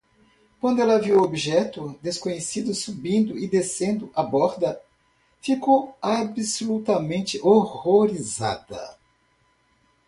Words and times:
Quando 0.59 0.81
ela 0.81 0.99
viu 0.99 1.19
o 1.19 1.23
objeto 1.23 1.95
desconhecido 2.01 2.73
subindo 2.73 3.37
e 3.37 3.47
descendo 3.47 4.09
a 4.15 4.23
borda?, 4.23 4.81
ficou 5.39 5.95
absolutamente 6.01 7.39
horrorizada. 7.39 8.97